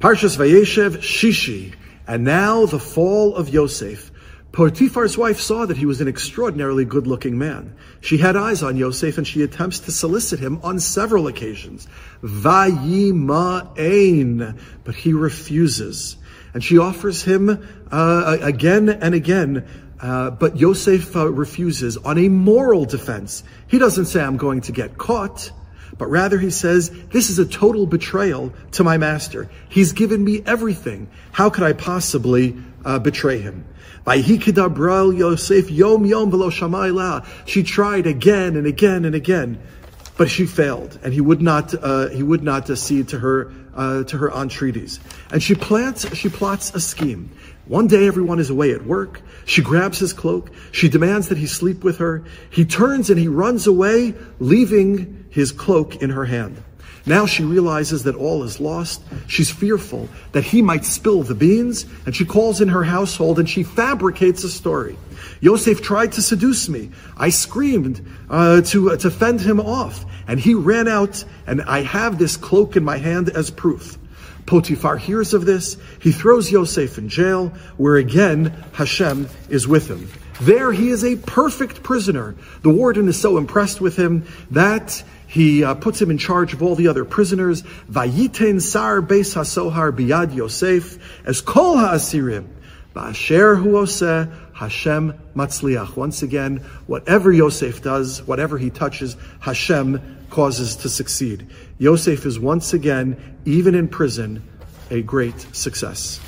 [0.00, 1.74] Parshas Vayeshev Shishi,
[2.06, 4.12] and now the fall of Yosef.
[4.52, 7.74] Potiphar's wife saw that he was an extraordinarily good-looking man.
[8.00, 11.88] She had eyes on Yosef and she attempts to solicit him on several occasions.
[12.22, 13.66] Vayima'ain,
[14.84, 16.16] but he refuses.
[16.54, 17.50] And she offers him
[17.90, 19.66] uh, again and again,
[20.00, 23.42] uh, but Yosef uh, refuses on a moral defense.
[23.66, 25.50] He doesn't say, I'm going to get caught
[25.96, 29.48] but rather he says, this is a total betrayal to my master.
[29.68, 31.08] He's given me everything.
[31.32, 33.64] How could I possibly uh, betray him?
[34.06, 39.60] Yosef yom yom She tried again and again and again,
[40.16, 44.04] but she failed, and he would not uh, he would not accede to her uh,
[44.04, 45.00] to her entreaties.
[45.30, 47.30] And she plants she plots a scheme.
[47.66, 49.20] One day everyone is away at work.
[49.44, 50.50] She grabs his cloak.
[50.72, 52.24] She demands that he sleep with her.
[52.48, 56.60] He turns and he runs away, leaving his cloak in her hand.
[57.06, 59.00] Now she realizes that all is lost.
[59.28, 63.48] She's fearful that he might spill the beans, and she calls in her household and
[63.48, 64.98] she fabricates a story.
[65.40, 66.90] Yosef tried to seduce me.
[67.16, 71.82] I screamed uh, to, uh, to fend him off, and he ran out, and I
[71.82, 73.96] have this cloak in my hand as proof.
[74.46, 75.76] Potiphar hears of this.
[76.00, 80.10] He throws Yosef in jail, where again Hashem is with him.
[80.40, 82.36] There he is a perfect prisoner.
[82.62, 86.62] The warden is so impressed with him that he uh, puts him in charge of
[86.62, 87.62] all the other prisoners.
[87.90, 92.46] Vayiten sar beis hasohar biyad Yosef as kol ha'asirim.
[92.94, 93.76] Ba'asher hu
[94.54, 95.96] Hashem matzliach.
[95.96, 101.48] Once again, whatever Yosef does, whatever he touches, Hashem causes to succeed.
[101.78, 104.42] Yosef is once again, even in prison,
[104.90, 106.20] a great success.